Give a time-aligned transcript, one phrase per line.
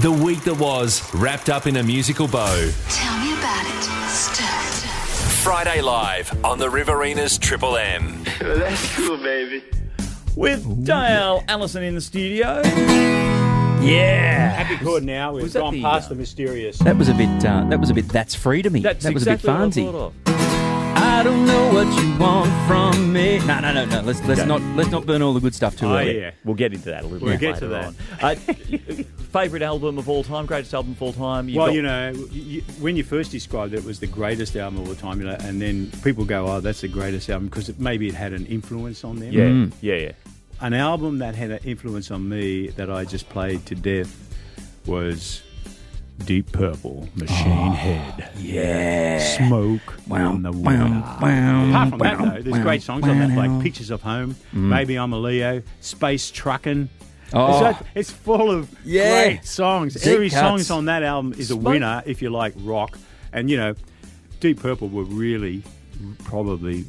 [0.00, 2.70] The week that was wrapped up in a musical bow.
[2.88, 3.82] Tell me about it.
[4.08, 4.44] Stir.
[5.42, 8.22] Friday Live on the Riverinas Triple M.
[8.40, 9.64] That's cool, baby.
[10.36, 12.62] with Dale Allison in the studio.
[13.82, 14.50] Yeah.
[14.50, 15.32] Happy good now.
[15.32, 16.78] We've Was gone the, past uh, the mysterious.
[16.78, 17.44] That was a bit.
[17.44, 18.08] Uh, that was a bit.
[18.08, 18.80] That's free to me.
[18.80, 20.27] That's that was exactly a bit what I fancy.
[21.22, 21.32] Thought of.
[21.34, 23.38] I don't know what you want from me.
[23.46, 24.00] No, no, no, no.
[24.02, 26.20] Let's let's not let's not burn all the good stuff too Oh, early.
[26.20, 26.30] yeah.
[26.44, 27.24] We'll get into that a little bit.
[27.24, 27.86] We'll bit get to that.
[27.86, 27.96] on.
[28.20, 28.34] Uh,
[29.32, 31.48] favorite album of all time, greatest album of all time.
[31.48, 34.56] You've well, got- you know, you, when you first described it, it was the greatest
[34.56, 37.48] album of all time, you know, and then people go, "Oh, that's the greatest album,"
[37.48, 39.32] because it, maybe it had an influence on them.
[39.32, 39.72] yeah, Mm.
[39.80, 40.12] yeah, yeah.
[40.60, 44.12] An album that had an influence on me that I just played to death
[44.86, 45.42] was
[46.24, 49.18] Deep Purple, Machine ah, Head, Yeah.
[49.18, 51.00] Smoke Wow, on the wow, Water.
[51.22, 54.34] wow, Apart from that, though, there's wow, great songs on that, like Pictures of Home,
[54.52, 54.58] mm.
[54.58, 56.88] Maybe I'm a Leo, Space Truckin'.
[57.32, 57.68] Oh.
[57.68, 59.26] It's, it's full of Yeah.
[59.28, 59.94] great songs.
[59.94, 60.66] Deep Every cuts.
[60.66, 62.98] song on that album is a winner if you like rock.
[63.32, 63.74] And, you know,
[64.40, 65.62] Deep Purple were really,
[66.24, 66.84] probably,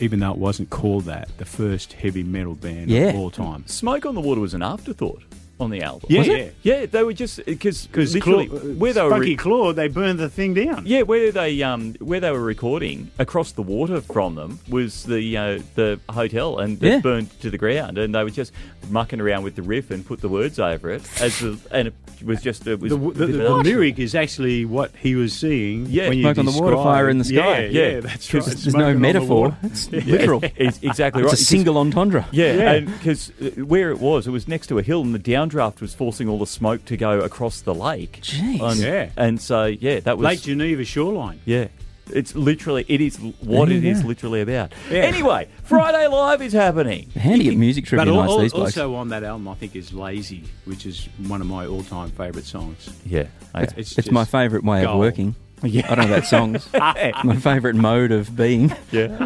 [0.00, 3.10] even though it wasn't called that, the first heavy metal band Yeah.
[3.10, 3.64] of all time.
[3.66, 5.22] Smoke on the Water was an afterthought
[5.62, 6.06] on the album.
[6.10, 6.34] Yeah, Was yeah.
[6.34, 6.54] it?
[6.62, 6.86] yeah.
[6.86, 9.08] They were just because Because literally where they were.
[9.10, 10.84] Spunky re- Claw, they burned the thing down.
[10.86, 15.36] yeah, where they um where they were recording across the water from them was the
[15.36, 16.96] uh, the hotel and Yeah.
[16.98, 18.52] it burned to the ground and they were just
[18.90, 21.94] mucking around with the riff and put the words over it as the, and it
[22.24, 25.86] was just it was The, the, the, the lyric is actually what he was seeing.
[25.86, 26.08] Yeah.
[26.08, 27.34] when you Smoke on the water, fire in the sky.
[27.34, 28.00] Yeah, yeah, Yeah.
[28.00, 28.44] that's right.
[28.44, 29.56] There's no Smoking the metaphor.
[29.62, 30.40] It's literal.
[30.56, 31.40] It's exactly It's right.
[31.40, 32.26] a single entendre.
[32.32, 32.80] Yeah, Yeah.
[32.80, 35.18] because where it was, it was next to a hill, and the
[35.52, 38.20] downdraft was forcing all the smoke to go across the lake.
[38.22, 38.60] Jeez.
[38.60, 39.10] And, Yeah.
[39.16, 41.40] and so yeah, that was Lake Geneva shoreline.
[41.44, 41.68] yeah.
[42.12, 44.72] It's literally it is what There it you is literally about.
[44.90, 44.98] Yeah.
[45.02, 47.08] Anyway, Friday Live is happening.
[47.14, 48.76] Handy at music trivia But nights al- these blokes.
[48.76, 52.44] also on that album, I think is "Lazy," which is one of my all-time favourite
[52.44, 52.90] songs.
[53.06, 53.68] Yeah, okay.
[53.76, 55.36] It's, It's my favourite way of working.
[55.62, 55.86] Yeah.
[55.90, 56.68] I don't know about songs.
[57.24, 58.68] my favourite mode of being.
[58.90, 59.16] yeah.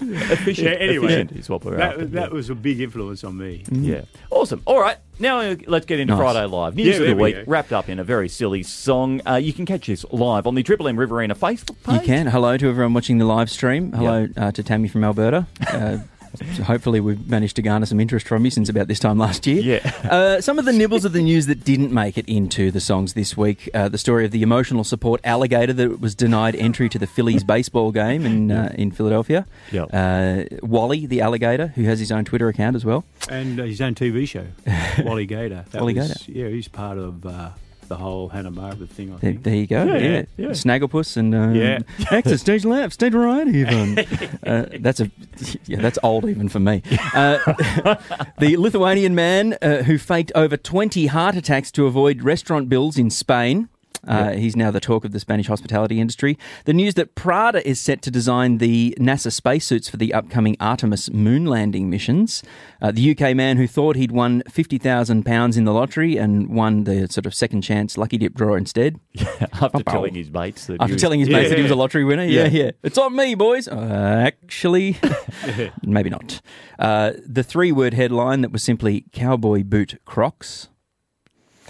[0.00, 0.68] efficient.
[0.68, 1.06] Yeah, anyway.
[1.06, 1.98] efficient is what we're after.
[2.00, 3.64] That, that was a big influence on me.
[3.70, 4.02] Yeah.
[4.30, 4.62] Awesome.
[4.66, 4.96] All right.
[5.18, 6.20] Now uh, let's get into Nice.
[6.20, 6.76] Friday Live.
[6.76, 7.44] News Yeah, of there the we week, go.
[7.50, 9.20] wrapped up in a very silly song.
[9.28, 12.00] Uh, you can catch this live on the Triple M Riverina Facebook page.
[12.00, 12.26] You can.
[12.28, 13.92] Hello to everyone watching the live stream.
[13.92, 15.46] Hello uh, to Tammy from Alberta.
[15.66, 15.98] Uh,
[16.54, 19.46] so hopefully, we've managed to garner some interest from you since about this time last
[19.46, 19.62] year.
[19.62, 19.92] Yeah.
[20.08, 23.12] Uh, some of the nibbles of the news that didn't make it into the songs
[23.12, 23.68] this week.
[23.74, 27.44] Uh, the story of the emotional support alligator that was denied entry to the Phillies
[27.44, 29.46] baseball game in uh, in Philadelphia.
[29.70, 29.90] Yep.
[29.92, 33.04] Uh, Wally, the alligator, who has his own Twitter account as well.
[33.28, 34.46] And uh, his own TV show,
[35.04, 35.64] Wally Gator.
[35.72, 36.32] That Wally was- Gator.
[36.32, 37.50] Yeah, he's part of uh,
[37.88, 39.08] the whole Hanna-Barbera thing.
[39.08, 39.42] I There, think.
[39.42, 39.84] there you go.
[39.84, 40.46] Yeah, Yeah, yeah.
[40.50, 41.78] Snagglepuss and um, Yeah.
[42.10, 43.46] exit stage left, stage right.
[43.48, 43.98] Even
[44.46, 45.10] uh, that's a
[45.66, 46.82] yeah, that's old even for me.
[47.14, 47.38] Uh,
[48.38, 53.10] the Lithuanian man uh, who faked over twenty heart attacks to avoid restaurant bills in
[53.10, 53.68] Spain.
[54.06, 56.38] Uh, He's now the talk of the Spanish hospitality industry.
[56.66, 61.10] The news that Prada is set to design the NASA spacesuits for the upcoming Artemis
[61.10, 62.42] moon landing missions.
[62.80, 67.08] Uh, the UK man who thought he'd won £50,000 in the lottery and won the
[67.08, 69.00] sort of second chance lucky dip draw instead.
[69.60, 71.76] After telling his mates that he After was- telling his mates that he was a
[71.76, 72.64] lottery winner, yeah, Yeah.
[72.64, 73.66] yeah, it's on me, boys.
[73.68, 74.96] Uh, actually,
[75.82, 76.40] maybe not.
[76.78, 80.68] Uh, the three-word headline that was simply "cowboy boot Crocs."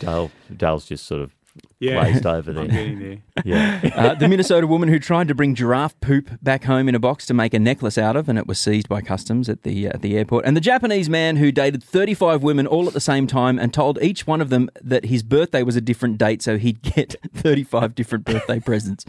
[0.00, 1.33] Dale, Dale's just sort of
[1.80, 2.02] Yeah.
[2.02, 3.19] glazed over I'm getting there.
[3.44, 3.91] yeah.
[3.98, 7.26] Uh, the Minnesota woman who tried to bring giraffe poop back home in a box
[7.26, 10.02] to make a necklace out of, and it was seized by customs at the at
[10.02, 10.44] the airport.
[10.44, 14.00] And the Japanese man who dated 35 women all at the same time and told
[14.02, 17.94] each one of them that his birthday was a different date, so he'd get 35
[17.94, 19.04] different birthday presents,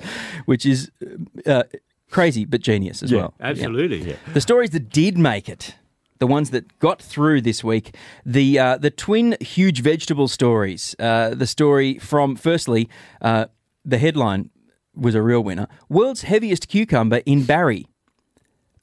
[0.46, 0.92] which is
[1.46, 1.64] uh,
[2.10, 3.34] crazy but genius as Yeah, well.
[3.40, 3.46] Yeah.
[3.48, 4.18] Absolutely.
[4.34, 5.76] The stories that did make it,
[6.20, 10.96] the ones that got through this week, the uh, the twin huge vegetable stories.
[11.00, 12.90] Uh, the story from firstly,
[13.22, 13.46] uh,
[13.84, 14.50] the headline
[14.94, 17.88] was a real winner: world's heaviest cucumber in Barry,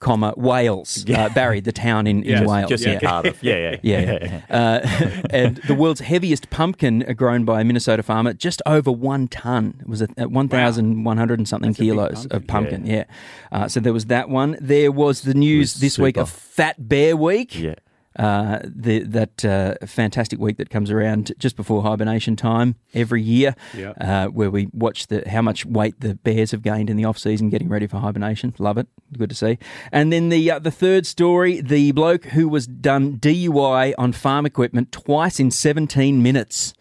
[0.00, 1.04] comma Wales.
[1.08, 2.68] Uh, Barry, the town in, in Yes, Wales.
[2.68, 2.92] Just yeah.
[2.94, 3.42] in Cardiff.
[3.42, 3.76] Yeah, yeah.
[3.82, 4.56] Yeah, yeah.
[4.56, 9.28] Uh, and the world's heaviest pumpkin uh, grown by a Minnesota farmer, just over one
[9.28, 9.74] ton.
[9.80, 12.86] It was at at 1,100 and something That's kilos of pumpkin, pumpkin.
[12.86, 13.04] Yeah.
[13.52, 14.56] Uh, so there was that one.
[14.60, 17.58] There was the news was this week of Fat Bear Week.
[17.58, 17.74] Yeah.
[18.18, 23.54] Uh, the, that uh, fantastic week that comes around just before hibernation time every year,
[23.76, 23.90] Yeah.
[24.00, 27.18] uh, where we watch the how much weight the bears have gained in the off
[27.18, 28.54] season, getting ready for hibernation.
[28.58, 28.86] Love it,
[29.18, 29.58] good to see.
[29.92, 34.46] And then the uh, the third story: the bloke who was done DUI on farm
[34.46, 36.72] equipment twice in 17 minutes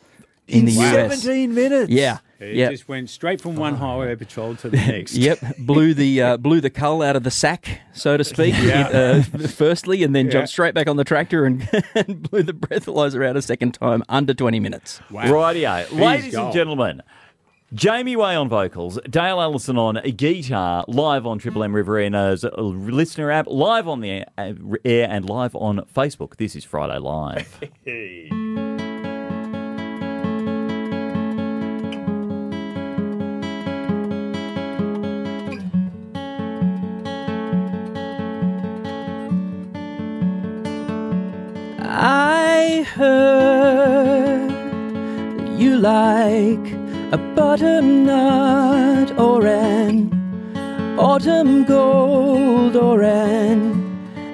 [0.48, 1.22] in, the US.
[1.22, 1.90] 17 minutes.
[1.92, 2.20] Yeah.
[2.40, 2.72] It Yep.
[2.72, 5.14] just went straight from one highway patrol to the next.
[5.16, 8.54] Yep, blew the uh, blew the cull out of the sack, so to speak.
[8.62, 8.88] Yeah.
[8.90, 10.32] uh, firstly, and then Yeah.
[10.34, 14.04] jumped straight back on the tractor and, and blew the breathalyzer out a second time
[14.10, 15.00] under twenty minutes.
[15.10, 15.24] Wow.
[15.26, 15.92] Rightio.
[15.98, 16.46] Ladies goal.
[16.48, 17.02] and gentlemen,
[17.74, 23.48] Jamie Way on vocals, Dale Allison on guitar, live on Triple M Riverina's listener app,
[23.48, 24.54] live on the uh,
[24.84, 26.36] air and live on Facebook.
[26.36, 27.60] This is Friday Live.
[42.86, 46.74] heard that you like
[47.12, 50.12] a butternut or an
[50.98, 53.60] autumn gold or an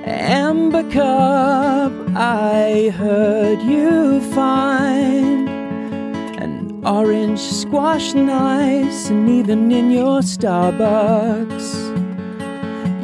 [0.06, 1.92] amber cup.
[2.16, 5.50] I heard you find
[6.44, 11.90] an orange squash nice, and even in your Starbucks.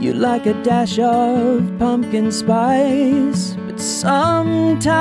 [0.01, 4.95] You like a dash of pumpkin spice, but sometimes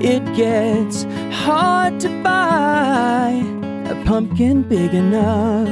[0.00, 1.02] it gets
[1.32, 3.30] hard to buy
[3.86, 5.68] a pumpkin big enough.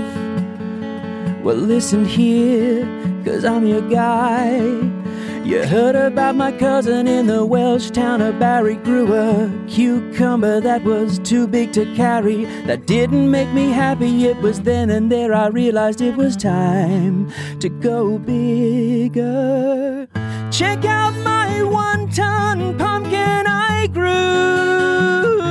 [1.45, 2.85] Well, listen here,
[3.25, 4.59] cause I'm your guy.
[5.45, 10.83] You heard about my cousin in the Welsh town of Barry grew a cucumber that
[10.83, 12.45] was too big to carry.
[12.67, 14.27] That didn't make me happy.
[14.27, 20.09] It was then and there I realized it was time to go bigger.
[20.51, 25.43] Check out my one ton pumpkin I grew.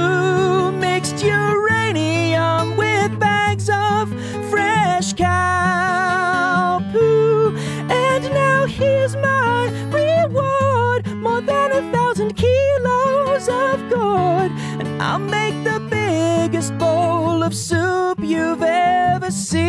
[0.71, 4.09] Mixed uranium with bags of
[4.49, 7.55] fresh cow poo.
[7.89, 14.51] And now here's my reward more than a thousand kilos of gourd.
[14.79, 19.67] And I'll make the biggest bowl of soup you've ever seen.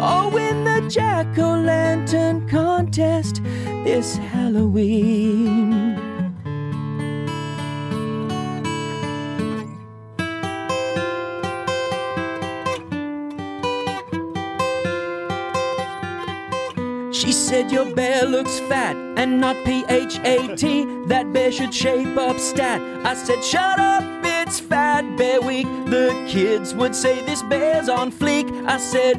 [0.00, 0.30] Oh,
[0.88, 3.42] jack o' lantern contest
[3.84, 5.96] this Halloween.
[17.12, 20.86] She said your bear looks fat and not P H A T.
[21.06, 22.80] That bear should shape up stat.
[23.04, 25.66] I said, shut up, it's fat bear week.
[25.86, 28.48] The kids would say this bear's on fleek.
[28.66, 29.16] I said,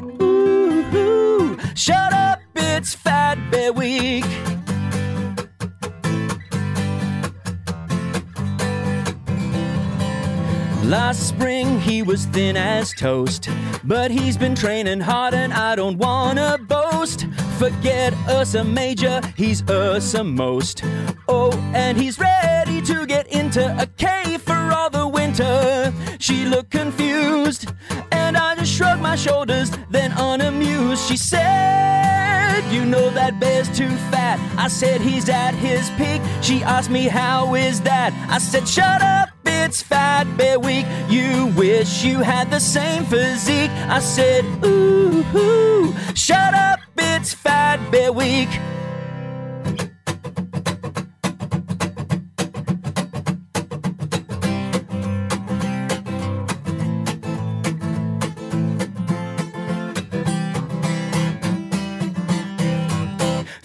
[1.80, 4.26] shut up, it's fat bear week.
[10.84, 13.48] Last spring he was thin as toast,
[13.82, 17.26] but he's been training hard and I don't wanna boast.
[17.58, 20.82] Forget Ursa Major, he's Ursa Most.
[21.28, 25.94] Oh, and he's ready to get into a cave for all the winter.
[26.18, 27.72] She looked confused,
[28.60, 31.08] just shrugged my shoulders, then unamused.
[31.08, 34.38] She said, You know that bear's too fat.
[34.58, 36.20] I said, He's at his peak.
[36.42, 38.12] She asked me, How is that?
[38.28, 39.30] I said, Shut up
[39.62, 40.86] it's Fat Bear Week.
[41.08, 43.70] You wish you had the same physique.
[43.88, 48.48] I said, ooh, ooh, shut up, it's Fat Bear Week.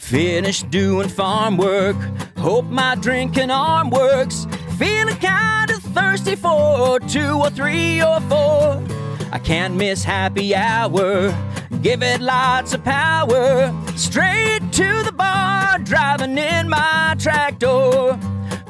[0.06, 1.96] Finished doing farm work.
[2.38, 4.46] Hope my drinking arm works.
[4.78, 8.84] Feeling kinda thirsty for two or three or four.
[9.32, 11.34] I can't miss happy hour.
[11.82, 13.74] Give it lots of power.
[13.96, 18.20] Straight to the bar, driving in my tractor.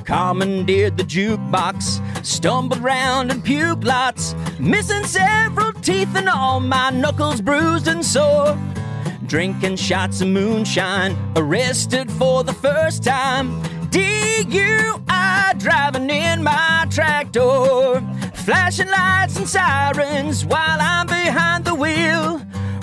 [0.05, 4.35] Commandeered the jukebox, stumbled round and puked lots.
[4.57, 8.57] Missing several teeth and all my knuckles bruised and sore.
[9.27, 13.59] Drinking shots of moonshine, arrested for the first time.
[13.89, 18.03] DUI driving in my tractor.
[18.35, 22.37] Flashing lights and sirens while I'm behind the wheel.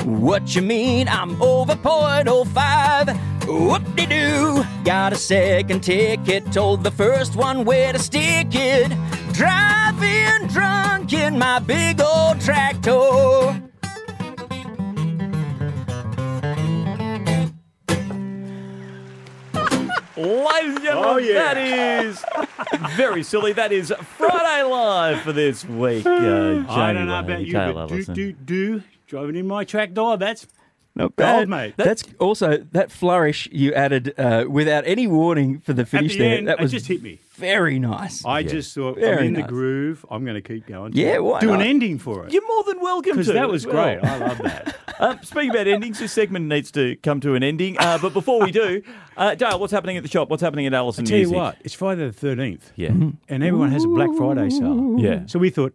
[0.04, 3.08] What you mean I'm over point oh five?
[3.46, 4.64] Whoop de doo.
[4.84, 8.90] Got a second ticket, told the first one where to stick it.
[9.32, 13.41] Driving drunk in my big old tractor.
[20.22, 21.54] Ladies and gentlemen, Oh, yeah.
[21.54, 22.24] that is
[22.96, 23.52] very silly.
[23.52, 26.06] That is Friday Live for this week.
[26.06, 29.64] Uh, Jamie I don't know about you, Dale but do, do, do, driving in my
[29.64, 30.46] tractor, that's
[30.94, 31.74] Not Gold, mate.
[31.76, 36.18] That's also that flourish you added uh, without any warning for the at finish the
[36.20, 36.38] there.
[36.38, 37.18] end, that was it just hit me.
[37.42, 38.24] Very nice.
[38.24, 40.06] I just thought Very I'm in the groove.
[40.10, 40.92] I'm going to keep going.
[40.94, 41.66] Yeah, why do an not?
[41.66, 43.18] ending for it You're more than welcome to.
[43.18, 43.98] because that was as well.
[44.00, 44.04] great.
[44.10, 44.76] I love that.
[44.98, 47.76] Um, speaking about endings, this segment needs to come to an ending.
[47.78, 48.82] Uh, but before we do,
[49.16, 50.30] uh, Dale, what's happening at the shop?
[50.30, 51.36] What's happening at Allison Tell you Music?
[51.36, 52.88] what, it's Friday the thirteenth, Yeah.
[52.90, 54.96] and everyone has a Black Friday sale.
[54.98, 55.26] Yeah.
[55.26, 55.74] So we thought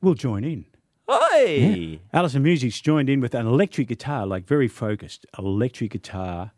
[0.00, 0.64] we'll join in.
[1.08, 2.00] Hey.
[2.12, 6.52] Allison Music's joined in with an electric guitar, like very focused electric guitar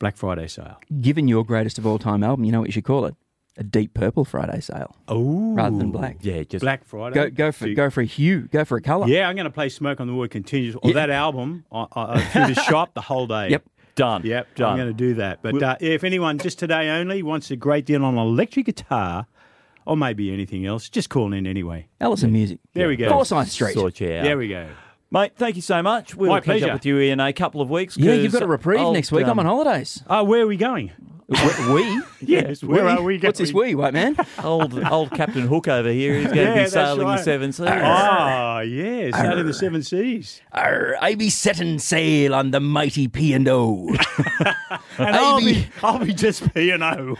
[0.00, 0.78] Black Friday sale.
[1.00, 3.14] Given your greatest of all time album, you know what you should call it?
[3.56, 4.96] A Deep Purple Friday sale.
[5.06, 6.16] Oh, Rather than black.
[6.22, 7.14] Yeah, just Black Friday.
[7.14, 8.48] Go go for So you- go for a hue.
[8.50, 9.06] Go for a colour.
[9.06, 10.94] Yeah, I'm going to play "Smoke on the Water" continues or Yeah.
[10.94, 13.50] that album uh, uh, through the shop the whole day.
[13.50, 13.64] Yep.
[13.94, 14.22] done.
[14.24, 14.70] Yep, done.
[14.72, 15.40] I'm going to do that.
[15.40, 19.26] But uh, if anyone just today only wants a great deal on an electric guitar,
[19.86, 21.86] or maybe anything else, just call in anyway.
[22.00, 22.58] Allison Music.
[22.72, 23.08] There we go.
[23.10, 23.74] Forsyth Street.
[23.74, 24.24] Sort you out.
[24.24, 24.66] There we go.
[25.12, 26.16] Mate, thank you so much.
[26.16, 26.66] We'll My catch pleasure.
[26.66, 27.96] up with you in a couple of weeks.
[27.96, 29.26] yeah, you've got a reprieve I'll, next week.
[29.26, 30.02] I'm um, on holidays.
[30.08, 30.90] Uh, where are we going?
[31.28, 31.72] We?
[31.74, 32.02] we?
[32.20, 33.28] Yes, where are we going?
[33.28, 34.16] What's this we, white man?
[34.44, 37.16] Old old Captain Hook over here is going to Yeah, be sailing right.
[37.18, 37.66] the seven seas.
[37.70, 40.40] Ah, yes, out in the seven seas.
[40.52, 43.88] Arr, I be setting sail on the mighty P and O.
[44.96, 47.16] And I I'll be- be, I'll be just P and O.